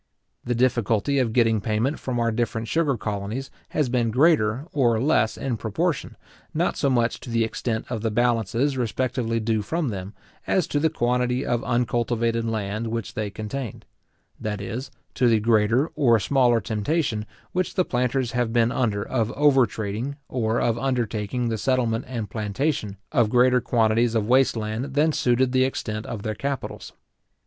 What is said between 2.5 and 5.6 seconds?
sugar colonies has been greater or less in